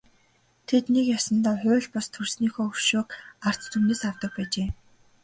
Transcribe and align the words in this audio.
Тэд 0.67 0.83
нэг 0.93 1.05
ёсондоо 1.17 1.55
хууль 1.63 1.87
бус 1.93 2.07
төрснийхөө 2.13 2.65
өшөөг 2.75 3.09
ард 3.47 3.61
түмнээс 3.71 4.01
авдаг 4.09 4.31
байжээ. 4.35 4.67